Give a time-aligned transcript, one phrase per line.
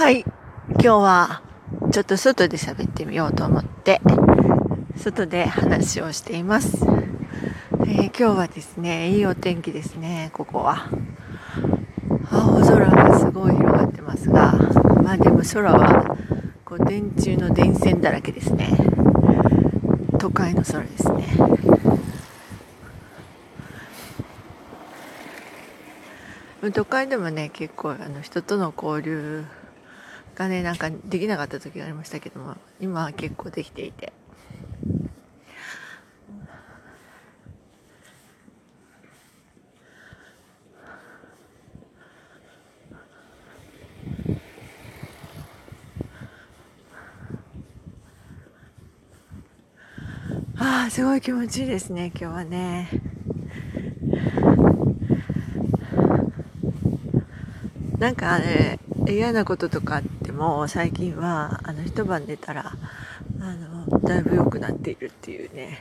[0.00, 0.24] はい。
[0.70, 1.42] 今日は
[1.92, 4.00] ちょっと外で喋ってみようと思って、
[4.96, 6.78] 外で話をしています。
[7.80, 10.88] えー今日はですね、いいお天気ですね、ここは。
[12.30, 14.54] 青空がすごい広がってますが、
[15.02, 16.16] まあでも空は
[16.64, 18.70] こう電柱の電線だらけですね。
[20.18, 21.26] 都会の空ですね。
[26.72, 29.44] 都会でもね結構あの人との交流
[30.40, 34.12] がねなんかできなかった時がありましたけども今は結構できていて。
[50.62, 52.88] ああすごい気持ちいいですね今日はね。
[57.98, 62.72] なんかね嫌なこととかっても最近はあの一晩寝たら
[63.40, 65.78] あのだいぶ良くなっているっていうね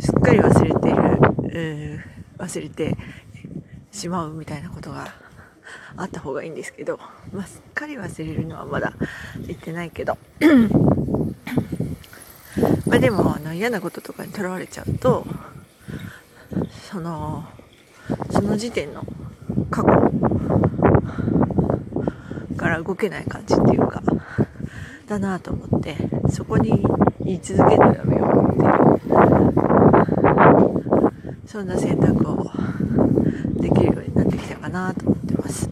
[0.00, 2.96] すっかり忘れている、えー忘れて
[3.90, 5.12] しまうみたいなことが
[5.96, 6.98] あった方がいいんですけど、
[7.32, 8.92] まあ、すっかり忘れるのはまだ
[9.46, 10.16] 言ってないけど。
[12.86, 15.24] まあでもあの嫌なこととかにとらわれちゃうと
[16.90, 17.44] その
[18.30, 19.04] その時点の
[19.70, 19.90] 過去
[22.58, 24.02] から動けない感じっていうか
[25.06, 25.96] だなと思って
[26.30, 26.84] そこに
[27.24, 28.78] 言い続けるのやめようっていう
[31.46, 32.50] そんな選択を
[33.54, 35.70] できるようになってきたかなと思ってます。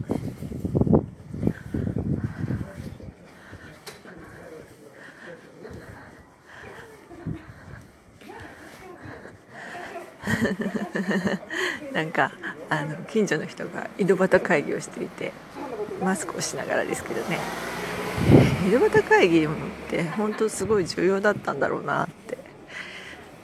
[11.93, 12.31] なんか
[12.69, 15.31] あの近所の人が井戸端会議をしていて
[16.01, 17.39] マスクをしながらですけどね。
[18.67, 19.49] 井戸端会議っ
[19.89, 22.37] て本当すごい重要だったんだろうなって。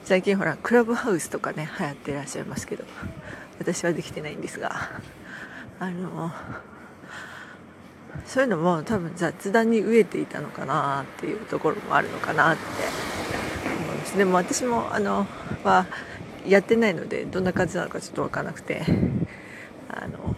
[0.04, 2.84] 最近ほらクラブハウスとかね流行ってらっしゃいますけど。
[3.58, 4.90] 私はできてないんですが。
[5.78, 6.32] あの
[8.24, 12.62] そういうのも多分雑談に飢えていたのかなっていうところもあるのかなって
[13.82, 14.16] 思います。
[14.16, 15.26] でも私もあの
[15.64, 15.86] は
[16.46, 18.82] やってないのでどんな感じなのかちょっと分からなくて
[19.88, 20.34] あの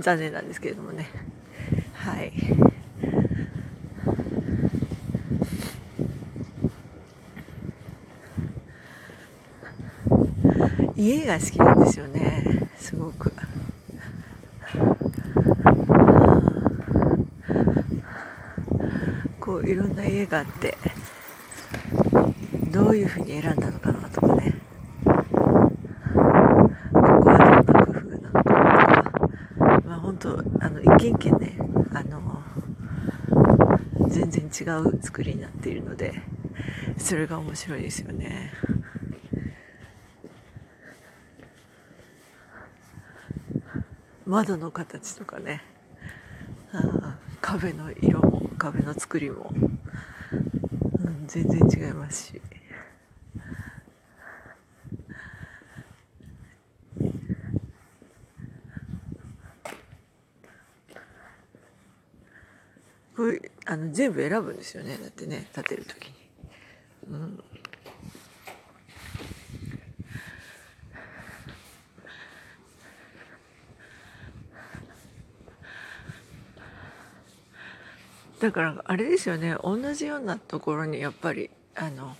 [0.00, 1.08] 残念なんですけれどもね。
[1.94, 2.32] はい。
[10.96, 12.68] 家が好きなんですよね。
[12.76, 13.32] すごく。
[19.40, 20.76] こういろんな家があって
[22.70, 24.54] どういうふうに選んだのかなとかね
[26.92, 31.56] ここはどんな工夫なのかなとかまあの一軒一軒ね
[31.92, 32.42] あの
[34.08, 36.20] 全然違う作りになっているので
[36.98, 38.52] それが面白いですよね。
[44.26, 45.62] 窓の形とかね
[46.72, 52.42] あー壁の色も壁の作りも、うん、全然違いますし。
[63.66, 66.14] あの全部選ぶんですよねだってね建てる時に。
[67.10, 67.42] うん
[78.40, 82.16] だからあれですよね同じようなところにやっぱりあの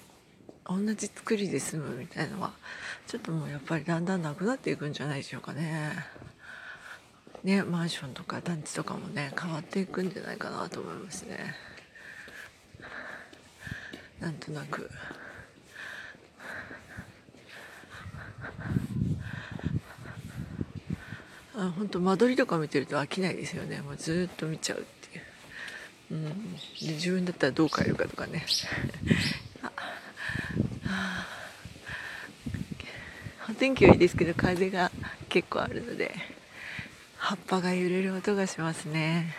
[0.66, 2.52] 同じ作りで住むみたいのは
[3.06, 5.92] ちょっともうやっぱりだんだんなくなっていくんじゃないでしょうかね。
[7.44, 11.54] ねマンションとか団地とかもね変わっていくんじゃないかなと思いますね。
[14.20, 14.90] なんとなく。
[21.56, 25.24] あ本当間取りとか見てると飽きないですよねもうずっと見ちゃうっていう。
[26.12, 28.44] うん、で自分だったらどう変えるかとかね
[29.62, 29.70] あ
[30.86, 31.26] あ
[33.48, 34.90] お天気はいいですけど風が
[35.28, 36.14] 結構あるので
[37.30, 39.32] 葉っぱが揺れる音がしますね。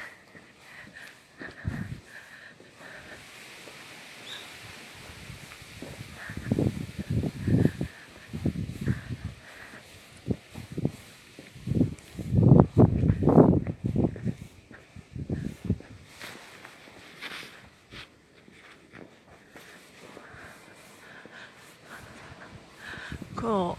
[23.35, 23.75] こ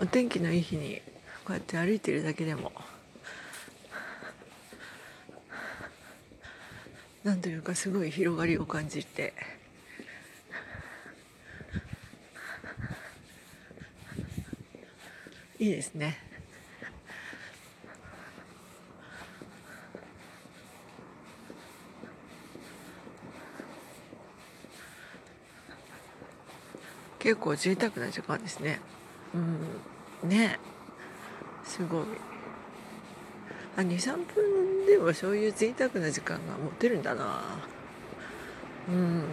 [0.00, 1.02] うお天気のいい日に
[1.44, 2.72] こうやって歩いてるだけでも
[7.24, 9.32] 何というかすごい広がりを感じて
[15.58, 16.18] いいですね。
[27.20, 28.80] 結構贅沢な時間ですね。
[30.22, 30.58] うん、ね。
[31.82, 32.04] すごい。
[33.76, 37.42] 23分でもそういう贅沢な時間が持てるんだな。
[38.88, 39.24] うん。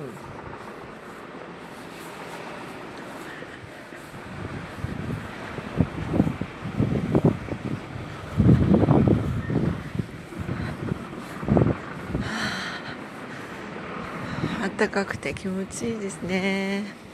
[14.64, 17.09] あったかくて気持ちいいですね。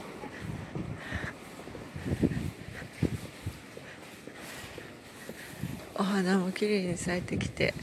[6.06, 7.74] 花も綺麗に咲いてきて。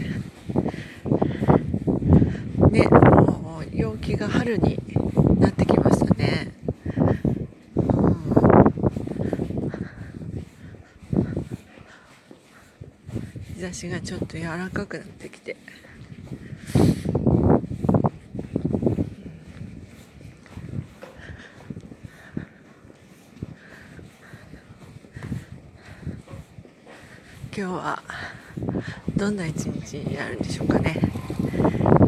[2.73, 4.79] ねもう陽気が春に
[5.39, 6.51] なってきましたね、
[7.75, 7.83] うん、
[13.55, 15.55] 日差しがちょっと柔らかくなってきて
[16.75, 16.83] 今
[27.53, 28.01] 日は
[29.15, 30.99] どんな一日になるんでしょうかね。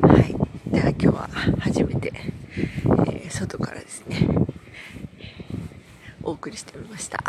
[0.01, 0.71] はい。
[0.71, 4.27] では今日は初めて、えー、外からですね
[6.23, 7.23] お送りしてみました。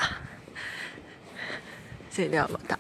[2.11, 2.79] それではまた。